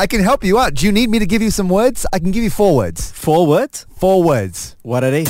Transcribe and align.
I 0.00 0.06
can 0.06 0.22
help 0.22 0.42
you 0.44 0.58
out. 0.58 0.72
Do 0.72 0.86
you 0.86 0.92
need 0.92 1.10
me 1.10 1.18
to 1.18 1.26
give 1.26 1.42
you 1.42 1.50
some 1.50 1.68
words? 1.68 2.06
I 2.10 2.18
can 2.20 2.30
give 2.30 2.42
you 2.42 2.48
four 2.48 2.74
words. 2.74 3.12
Four 3.12 3.46
words? 3.46 3.84
Four 3.98 4.22
words. 4.22 4.74
What 4.80 5.04
are 5.04 5.10
they? 5.10 5.24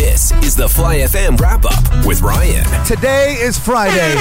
This 0.00 0.32
is 0.42 0.56
the 0.56 0.66
Fly 0.66 1.00
FM 1.00 1.38
wrap 1.38 1.66
up 1.66 2.06
with 2.06 2.22
Ryan. 2.22 2.64
Today 2.86 3.34
is 3.34 3.58
Friday. 3.58 4.14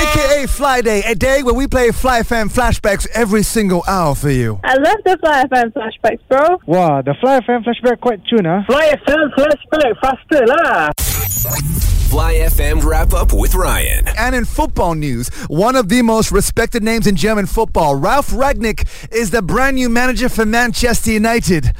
AKA 0.00 0.46
Fly 0.46 0.80
Day, 0.80 1.02
a 1.02 1.14
day 1.14 1.42
where 1.42 1.52
we 1.52 1.66
play 1.66 1.90
Fly 1.90 2.22
FM 2.22 2.50
flashbacks 2.50 3.06
every 3.12 3.42
single 3.42 3.84
hour 3.86 4.14
for 4.14 4.30
you. 4.30 4.58
I 4.64 4.76
love 4.78 4.96
the 5.04 5.18
Fly 5.18 5.44
FM 5.44 5.74
flashbacks, 5.74 6.20
bro. 6.30 6.60
Wow, 6.64 7.02
the 7.02 7.12
Fly 7.20 7.40
FM 7.40 7.62
flashback 7.62 8.00
quite 8.00 8.24
tune, 8.24 8.46
huh? 8.46 8.62
Fly 8.66 8.96
FM 9.06 9.34
flashback 9.34 10.00
faster 10.00 10.46
lah. 10.46 11.87
Fly 12.18 12.34
FM 12.34 12.84
wrap 12.84 13.12
up 13.12 13.32
with 13.32 13.54
Ryan. 13.54 14.08
And 14.18 14.34
in 14.34 14.44
football 14.44 14.96
news, 14.96 15.28
one 15.46 15.76
of 15.76 15.88
the 15.88 16.02
most 16.02 16.32
respected 16.32 16.82
names 16.82 17.06
in 17.06 17.14
German 17.14 17.46
football, 17.46 17.94
Ralf 17.94 18.30
Rangnick, 18.30 18.88
is 19.12 19.30
the 19.30 19.40
brand 19.40 19.76
new 19.76 19.88
manager 19.88 20.28
for 20.28 20.44
Manchester 20.44 21.12
United. 21.12 21.72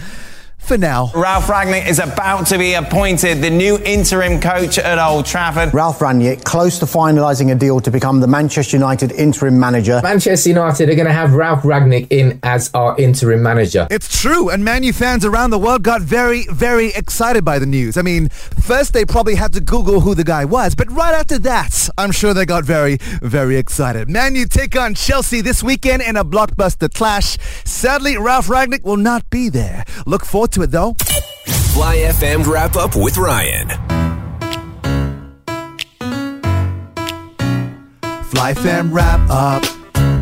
For 0.69 0.77
now. 0.77 1.11
Ralf 1.15 1.47
Rangnick 1.47 1.89
is 1.89 1.99
about 1.99 2.47
to 2.49 2.59
be 2.59 2.75
appointed 2.75 3.41
the 3.41 3.49
new 3.49 3.79
interim 3.87 4.39
coach 4.39 4.79
at 4.79 4.99
Old 4.99 5.25
Trafford. 5.25 5.73
Ralf 5.73 6.01
Rangnick 6.01 6.45
close 6.45 6.79
to 6.81 6.85
finalising 6.85 7.51
a 7.51 7.55
deal 7.55 7.81
to 7.81 7.91
become 7.91 8.21
the 8.21 8.27
Manchester 8.27 8.77
United 8.77 9.13
interim 9.13 9.59
manager. 9.59 10.01
Manchester 10.03 10.51
United 10.51 10.91
are 10.91 10.95
going 10.95 11.07
to 11.07 11.13
have 11.13 11.33
Ralf 11.33 11.63
Rangnick 11.63 12.09
in 12.11 12.39
as 12.43 12.71
our 12.75 12.95
interim 13.01 13.43
manager. 13.43 13.89
It's 13.91 14.21
true, 14.21 14.51
and 14.51 14.63
Man 14.63 14.83
U 14.83 14.93
fans 14.93 15.25
around 15.25 15.51
the 15.51 15.59
world 15.59 15.83
got 15.83 16.03
very, 16.03 16.45
very 16.51 16.89
excited 16.89 17.47
by 17.47 17.59
the 17.59 17.65
news. 17.65 17.97
I 17.97 18.03
mean, 18.03 18.29
first 18.29 18.93
they 18.93 19.07
probably 19.07 19.37
had 19.37 19.55
to 19.55 19.63
Google 19.63 20.01
who 20.01 20.15
the 20.15 20.23
guy 20.23 20.45
was, 20.45 20.75
but 20.75 20.93
right 20.93 21.15
after 21.15 21.39
that, 21.39 21.89
I'm 21.97 22.13
sure 22.13 22.35
they 22.35 22.45
got 22.45 22.65
very, 22.65 22.99
very 23.23 23.57
excited. 23.57 24.11
Man 24.11 24.35
U 24.35 24.45
take 24.45 24.77
on 24.77 24.95
Chelsea 24.95 25.41
this 25.41 25.63
weekend 25.63 26.03
in 26.03 26.19
a 26.19 26.27
blockbuster 26.27 26.93
clash. 26.93 27.39
Sadly, 27.65 28.19
Ralf 28.19 28.49
Rangnick 28.49 28.85
will 28.85 28.99
not 28.99 29.31
be 29.31 29.49
there. 29.49 29.85
Look 30.05 30.27
forward 30.27 30.53
to 30.53 30.58
it 30.63 30.71
though. 30.71 30.95
Fly 31.75 31.97
FM 31.97 32.47
wrap 32.47 32.77
up 32.77 32.97
with 32.97 33.17
Ryan. 33.17 33.69
Fly 38.25 38.55
fam 38.55 38.93
wrap 38.93 39.21
up. 39.31 39.65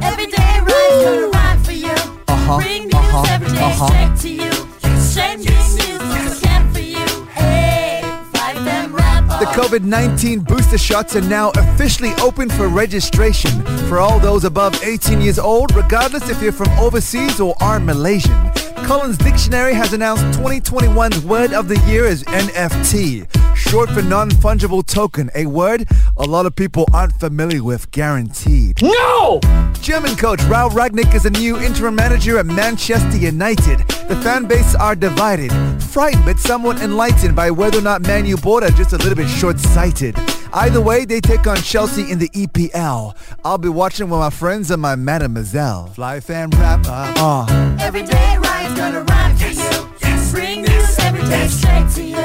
Every 0.02 0.26
day 0.26 0.58
Ryan's 0.62 1.04
gonna 1.04 1.28
ride 1.28 1.60
for 1.64 1.72
you. 1.72 1.94
Uh-huh, 2.28 2.58
Bring 2.58 2.84
news 2.84 2.94
uh-huh, 2.94 3.34
every 3.34 3.48
day 3.48 3.62
uh-huh. 3.62 3.86
straight 3.86 4.38
to 4.38 4.44
you. 4.44 4.98
Same 4.98 5.40
news 5.40 5.76
news 5.76 6.40
can 6.40 6.72
for 6.72 6.80
you. 6.80 7.24
Hey, 7.26 8.00
fight 8.32 8.56
them 8.64 8.94
wrap 8.94 9.30
up. 9.30 9.40
The 9.40 9.46
COVID 9.46 9.82
19 9.82 10.40
booster 10.40 10.78
shots 10.78 11.16
are 11.16 11.20
now 11.22 11.50
officially 11.56 12.12
open 12.22 12.48
for 12.48 12.68
registration 12.68 13.50
for 13.88 13.98
all 13.98 14.18
those 14.18 14.44
above 14.44 14.82
18 14.82 15.20
years 15.20 15.38
old, 15.38 15.74
regardless 15.74 16.28
if 16.28 16.42
you're 16.42 16.52
from 16.52 16.70
overseas 16.78 17.40
or 17.40 17.54
are 17.60 17.80
Malaysian. 17.80 18.50
Collins 18.86 19.18
Dictionary 19.18 19.74
has 19.74 19.92
announced 19.92 20.22
2021's 20.38 21.24
word 21.24 21.52
of 21.52 21.66
the 21.66 21.76
year 21.88 22.04
is 22.04 22.22
NFT, 22.22 23.26
short 23.56 23.90
for 23.90 24.00
non 24.00 24.30
fungible 24.30 24.86
token, 24.86 25.28
a 25.34 25.46
word 25.46 25.88
a 26.16 26.22
lot 26.22 26.46
of 26.46 26.54
people 26.54 26.86
aren't 26.92 27.12
familiar 27.14 27.64
with, 27.64 27.90
guaranteed. 27.90 28.80
No! 28.80 29.40
German 29.80 30.14
coach 30.14 30.38
Raul 30.42 30.70
Rangnick 30.70 31.16
is 31.16 31.26
a 31.26 31.30
new 31.30 31.58
interim 31.58 31.96
manager 31.96 32.38
at 32.38 32.46
Manchester 32.46 33.16
United. 33.18 33.80
The 34.06 34.20
fan 34.22 34.46
base 34.46 34.76
are 34.76 34.94
divided, 34.94 35.50
frightened 35.82 36.24
but 36.24 36.38
somewhat 36.38 36.80
enlightened 36.80 37.34
by 37.34 37.50
whether 37.50 37.78
or 37.78 37.82
not 37.82 38.02
Man 38.02 38.24
U 38.24 38.36
board 38.36 38.62
are 38.62 38.70
just 38.70 38.92
a 38.92 38.98
little 38.98 39.16
bit 39.16 39.28
short-sighted. 39.28 40.14
Either 40.56 40.80
way, 40.80 41.04
they 41.04 41.20
take 41.20 41.46
on 41.46 41.58
Chelsea 41.58 42.10
in 42.10 42.18
the 42.18 42.30
EPL. 42.30 43.14
I'll 43.44 43.58
be 43.58 43.68
watching 43.68 44.08
with 44.08 44.18
my 44.18 44.30
friends 44.30 44.70
and 44.70 44.80
my 44.80 44.96
mademoiselle. 44.96 45.88
Fly 45.88 46.20
fan 46.20 46.48
wrap 46.48 46.86
up. 46.86 47.14
Uh. 47.18 47.76
Every 47.78 48.02
day 48.02 48.38
Ryan's 48.38 48.78
gonna 48.78 49.02
ride 49.02 49.38
for 49.38 49.48
you. 49.48 50.30
Bring 50.32 50.62
news 50.62 50.98
every 51.00 51.20
day 51.28 51.48
straight 51.48 51.90
to 51.90 52.02
you. 52.02 52.24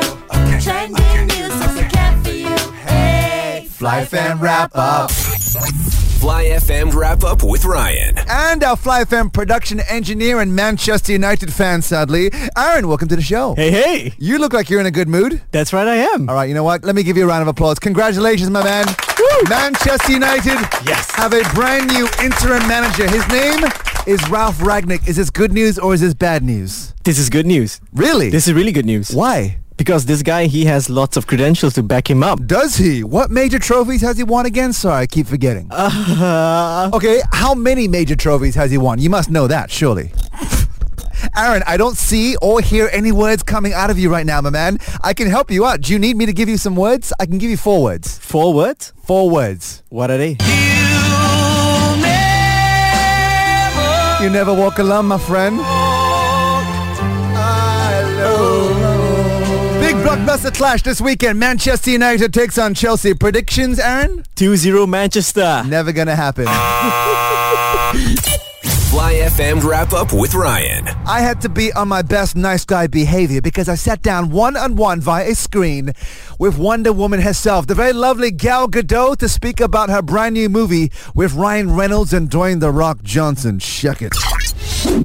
Trending 0.61 1.27
news 1.27 1.51
so 1.51 1.73
they 1.73 1.89
can 1.89 2.23
for 2.23 2.31
you. 2.31 2.55
Hey, 2.87 3.67
Fly 3.69 4.05
fan 4.05 4.39
wrap 4.39 4.71
up. 4.75 5.11
Fly 6.21 6.43
FM 6.45 6.93
wrap 6.93 7.23
up 7.23 7.41
with 7.43 7.65
Ryan. 7.65 8.15
And 8.29 8.63
our 8.63 8.75
Fly 8.75 9.03
FM 9.03 9.33
production 9.33 9.79
engineer 9.89 10.39
and 10.39 10.55
Manchester 10.55 11.11
United 11.13 11.51
fan, 11.51 11.81
sadly. 11.81 12.29
Aaron, 12.55 12.87
welcome 12.87 13.07
to 13.07 13.15
the 13.15 13.23
show. 13.23 13.55
Hey, 13.55 13.71
hey. 13.71 14.13
You 14.19 14.37
look 14.37 14.53
like 14.53 14.69
you're 14.69 14.79
in 14.79 14.85
a 14.85 14.91
good 14.91 15.07
mood. 15.07 15.41
That's 15.49 15.73
right, 15.73 15.87
I 15.87 15.95
am. 16.13 16.29
All 16.29 16.35
right, 16.35 16.47
you 16.47 16.53
know 16.53 16.63
what? 16.63 16.83
Let 16.83 16.93
me 16.93 17.01
give 17.01 17.17
you 17.17 17.23
a 17.23 17.27
round 17.27 17.41
of 17.41 17.47
applause. 17.47 17.79
Congratulations, 17.79 18.51
my 18.51 18.63
man. 18.63 18.85
Manchester 19.49 20.11
United 20.13 20.59
Yes. 20.85 21.09
have 21.15 21.33
a 21.33 21.41
brand 21.55 21.87
new 21.87 22.07
interim 22.23 22.67
manager. 22.67 23.09
His 23.09 23.27
name 23.29 23.63
is 24.05 24.21
Ralf 24.29 24.59
Rangnick. 24.59 25.07
Is 25.07 25.15
this 25.15 25.31
good 25.31 25.51
news 25.51 25.79
or 25.79 25.95
is 25.95 26.01
this 26.01 26.13
bad 26.13 26.43
news? 26.43 26.93
This 27.03 27.17
is 27.17 27.31
good 27.31 27.47
news. 27.47 27.81
Really? 27.93 28.29
This 28.29 28.47
is 28.47 28.53
really 28.53 28.71
good 28.71 28.85
news. 28.85 29.11
Why? 29.11 29.57
Because 29.81 30.05
this 30.05 30.21
guy, 30.21 30.45
he 30.45 30.65
has 30.65 30.91
lots 30.91 31.17
of 31.17 31.25
credentials 31.25 31.73
to 31.73 31.81
back 31.81 32.07
him 32.07 32.21
up. 32.21 32.45
Does 32.45 32.75
he? 32.75 33.03
What 33.03 33.31
major 33.31 33.57
trophies 33.57 34.01
has 34.01 34.15
he 34.15 34.23
won 34.23 34.45
again? 34.45 34.73
Sorry, 34.73 35.01
I 35.01 35.07
keep 35.07 35.25
forgetting. 35.25 35.71
Uh, 36.21 36.91
okay, 36.93 37.21
how 37.31 37.55
many 37.55 37.87
major 37.87 38.15
trophies 38.15 38.53
has 38.53 38.69
he 38.69 38.77
won? 38.77 38.99
You 38.99 39.09
must 39.09 39.31
know 39.31 39.47
that, 39.47 39.71
surely. 39.71 40.11
Aaron, 41.35 41.63
I 41.65 41.77
don't 41.77 41.97
see 41.97 42.35
or 42.43 42.61
hear 42.61 42.89
any 42.91 43.11
words 43.11 43.41
coming 43.41 43.73
out 43.73 43.89
of 43.89 43.97
you 43.97 44.11
right 44.11 44.25
now, 44.25 44.39
my 44.41 44.51
man. 44.51 44.77
I 45.03 45.15
can 45.15 45.27
help 45.27 45.49
you 45.49 45.65
out. 45.65 45.81
Do 45.81 45.93
you 45.93 45.97
need 45.99 46.15
me 46.15 46.27
to 46.27 46.33
give 46.33 46.47
you 46.47 46.57
some 46.57 46.75
words? 46.75 47.11
I 47.19 47.25
can 47.25 47.39
give 47.39 47.49
you 47.49 47.57
four 47.57 47.81
words. 47.81 48.19
four 48.19 48.53
words? 48.53 48.93
Four 49.03 49.31
words. 49.31 49.81
What 49.89 50.11
are 50.11 50.17
they? 50.17 50.37
You 54.23 54.29
never 54.29 54.53
walk 54.53 54.77
alone, 54.77 55.07
my 55.07 55.17
friend. 55.17 55.59
Blockbuster 60.11 60.53
clash 60.53 60.81
this 60.81 60.99
weekend. 60.99 61.39
Manchester 61.39 61.89
United 61.89 62.33
takes 62.33 62.57
on 62.57 62.73
Chelsea. 62.73 63.13
Predictions, 63.13 63.79
Aaron? 63.79 64.23
2-0 64.35 64.85
Manchester. 64.89 65.63
Never 65.65 65.93
gonna 65.93 66.17
happen. 66.17 66.45
Ah. 66.49 67.93
Fly 68.89 69.13
FM 69.13 69.63
wrap 69.63 69.93
up 69.93 70.11
with 70.11 70.33
Ryan. 70.33 70.85
I 71.07 71.21
had 71.21 71.39
to 71.41 71.49
be 71.49 71.71
on 71.71 71.87
my 71.87 72.01
best 72.01 72.35
nice 72.35 72.65
guy 72.65 72.87
behavior 72.87 73.39
because 73.39 73.69
I 73.69 73.75
sat 73.75 74.01
down 74.01 74.31
one-on-one 74.31 74.99
via 74.99 75.31
a 75.31 75.33
screen 75.33 75.93
with 76.37 76.57
Wonder 76.57 76.91
Woman 76.91 77.21
herself, 77.21 77.67
the 77.67 77.75
very 77.75 77.93
lovely 77.93 78.31
Gal 78.31 78.67
Gadot, 78.67 79.17
to 79.19 79.29
speak 79.29 79.61
about 79.61 79.89
her 79.89 80.01
brand 80.01 80.33
new 80.33 80.49
movie 80.49 80.91
with 81.15 81.33
Ryan 81.35 81.73
Reynolds 81.73 82.11
and 82.11 82.29
Dwayne 82.29 82.59
The 82.59 82.69
Rock 82.69 83.01
Johnson. 83.01 83.59
Check 83.59 84.01
it. 84.01 84.11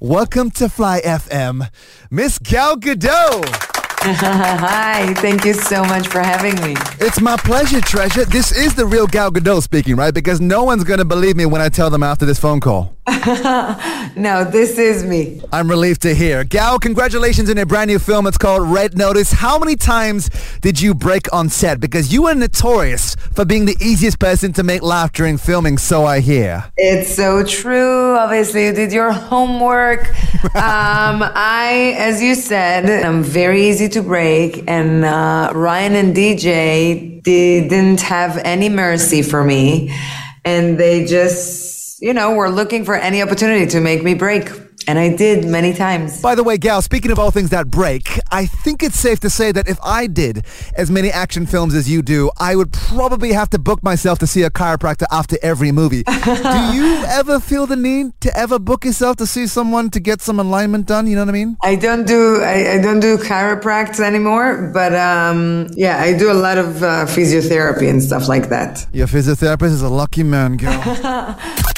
Welcome 0.02 0.50
to 0.52 0.68
Fly 0.68 1.00
FM, 1.02 1.70
Miss 2.10 2.40
Gal 2.40 2.76
Gadot. 2.76 3.65
Hi, 4.14 5.14
thank 5.14 5.44
you 5.44 5.54
so 5.54 5.82
much 5.84 6.06
for 6.08 6.20
having 6.20 6.54
me. 6.62 6.74
It's 7.00 7.20
my 7.20 7.36
pleasure, 7.36 7.80
Treasure. 7.80 8.24
This 8.24 8.56
is 8.56 8.74
the 8.74 8.86
real 8.86 9.06
Gal 9.06 9.30
Gadot 9.30 9.62
speaking, 9.62 9.96
right? 9.96 10.14
Because 10.14 10.40
no 10.40 10.64
one's 10.64 10.84
going 10.84 10.98
to 10.98 11.04
believe 11.04 11.36
me 11.36 11.46
when 11.46 11.60
I 11.60 11.68
tell 11.68 11.90
them 11.90 12.02
after 12.02 12.24
this 12.24 12.38
phone 12.38 12.60
call. 12.60 12.95
No, 14.16 14.44
this 14.44 14.78
is 14.78 15.04
me. 15.04 15.42
I'm 15.52 15.68
relieved 15.68 16.00
to 16.02 16.14
hear. 16.14 16.42
Gal, 16.42 16.78
congratulations 16.78 17.50
on 17.50 17.58
a 17.58 17.66
brand 17.66 17.88
new 17.88 17.98
film. 17.98 18.26
It's 18.26 18.38
called 18.38 18.62
Red 18.66 18.96
Notice. 18.96 19.30
How 19.30 19.58
many 19.58 19.76
times 19.76 20.30
did 20.62 20.80
you 20.80 20.94
break 20.94 21.30
on 21.34 21.50
set? 21.50 21.80
Because 21.80 22.14
you 22.14 22.26
are 22.26 22.34
notorious 22.34 23.14
for 23.34 23.44
being 23.44 23.66
the 23.66 23.76
easiest 23.78 24.18
person 24.18 24.54
to 24.54 24.62
make 24.62 24.80
laugh 24.80 25.12
during 25.12 25.36
filming, 25.36 25.76
so 25.76 26.06
I 26.06 26.20
hear. 26.20 26.64
It's 26.78 27.14
so 27.14 27.44
true. 27.44 28.16
Obviously, 28.16 28.64
you 28.64 28.72
did 28.72 28.90
your 28.90 29.12
homework. 29.12 30.08
um, 30.54 31.22
I, 31.22 31.94
as 31.98 32.22
you 32.22 32.34
said, 32.34 33.04
I'm 33.04 33.22
very 33.22 33.68
easy 33.68 33.90
to 33.90 34.02
break, 34.02 34.64
and 34.66 35.04
uh, 35.04 35.52
Ryan 35.54 35.94
and 35.94 36.16
DJ 36.16 37.22
didn't 37.22 38.00
have 38.00 38.38
any 38.38 38.70
mercy 38.70 39.20
for 39.20 39.44
me, 39.44 39.94
and 40.42 40.78
they 40.78 41.04
just, 41.04 41.75
you 42.00 42.12
know, 42.12 42.34
were 42.34 42.50
looking 42.50 42.84
for 42.84 42.94
any 42.94 43.22
opportunity 43.22 43.66
to 43.66 43.80
make 43.80 44.02
me 44.02 44.14
break. 44.14 44.50
And 44.88 45.00
I 45.00 45.16
did 45.16 45.44
many 45.44 45.72
times. 45.72 46.22
By 46.22 46.36
the 46.36 46.44
way, 46.44 46.58
Gal, 46.58 46.80
speaking 46.80 47.10
of 47.10 47.18
all 47.18 47.32
things 47.32 47.50
that 47.50 47.68
break, 47.68 48.20
I 48.30 48.46
think 48.46 48.84
it's 48.84 48.98
safe 48.98 49.18
to 49.20 49.30
say 49.30 49.50
that 49.50 49.68
if 49.68 49.78
I 49.82 50.06
did 50.06 50.44
as 50.76 50.92
many 50.92 51.10
action 51.10 51.44
films 51.46 51.74
as 51.74 51.90
you 51.90 52.02
do, 52.02 52.30
I 52.38 52.54
would 52.54 52.72
probably 52.72 53.32
have 53.32 53.50
to 53.50 53.58
book 53.58 53.82
myself 53.82 54.20
to 54.20 54.28
see 54.28 54.42
a 54.44 54.50
chiropractor 54.50 55.06
after 55.10 55.38
every 55.42 55.72
movie. 55.72 56.02
do 56.24 56.58
you 56.72 57.02
ever 57.06 57.40
feel 57.40 57.66
the 57.66 57.74
need 57.74 58.12
to 58.20 58.36
ever 58.36 58.60
book 58.60 58.84
yourself 58.84 59.16
to 59.16 59.26
see 59.26 59.48
someone 59.48 59.90
to 59.90 59.98
get 59.98 60.20
some 60.20 60.38
alignment 60.38 60.86
done? 60.86 61.08
You 61.08 61.16
know 61.16 61.22
what 61.22 61.30
I 61.30 61.32
mean? 61.32 61.56
I 61.62 61.74
don't 61.74 62.06
do 62.06 62.40
I, 62.42 62.74
I 62.74 62.80
don't 62.80 63.00
do 63.00 63.16
chiropractic 63.16 64.00
anymore, 64.00 64.70
but 64.72 64.94
um, 64.94 65.68
yeah, 65.72 66.00
I 66.00 66.16
do 66.16 66.30
a 66.30 66.34
lot 66.34 66.58
of 66.58 66.82
uh, 66.82 67.06
physiotherapy 67.06 67.90
and 67.90 68.00
stuff 68.00 68.28
like 68.28 68.50
that. 68.50 68.86
Your 68.92 69.08
physiotherapist 69.08 69.72
is 69.72 69.82
a 69.82 69.88
lucky 69.88 70.22
man, 70.22 70.58
girl. 70.58 71.36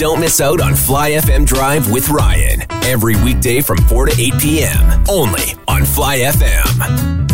Don't 0.00 0.18
miss 0.18 0.40
out 0.40 0.62
on 0.62 0.74
Fly 0.74 1.10
FM 1.10 1.44
Drive 1.44 1.90
with 1.92 2.08
Ryan 2.08 2.62
every 2.84 3.16
weekday 3.16 3.60
from 3.60 3.76
4 3.76 4.06
to 4.06 4.18
8 4.18 4.32
p.m. 4.40 5.04
only 5.10 5.52
on 5.68 5.84
Fly 5.84 6.20
FM. 6.20 7.29